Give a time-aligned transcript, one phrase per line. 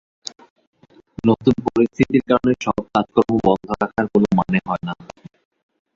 [1.25, 4.93] নতুন পরিস্থিতির কারণে সব কাজ কর্ম বন্ধ রাখার কোনো মানে হয় না।